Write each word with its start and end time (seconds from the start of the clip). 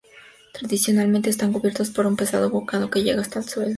Tradicionalmente 0.51 1.29
están 1.29 1.53
cubiertos 1.53 1.91
por 1.91 2.07
un 2.07 2.15
pesado 2.15 2.49
brocado 2.49 2.89
que 2.89 3.03
llega 3.03 3.21
hasta 3.21 3.37
el 3.37 3.45
suelo. 3.47 3.69